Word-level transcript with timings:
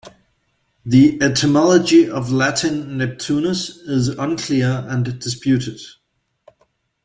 The 0.83 1.21
etymology 1.21 2.09
of 2.09 2.31
Latin 2.31 2.97
Neptunus 2.97 3.69
is 3.87 4.07
unclear 4.09 4.83
and 4.89 5.19
disputed. 5.21 5.79